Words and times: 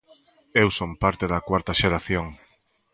Eu 0.61 0.67
son 0.77 0.91
parte 1.03 1.25
da 1.31 1.43
cuarta 1.47 1.77
xeración. 1.81 2.25